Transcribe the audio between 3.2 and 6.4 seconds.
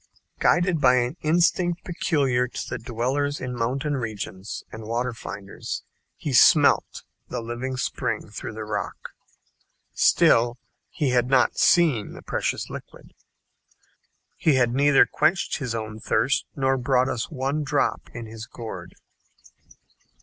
in mountain regions and water finders, he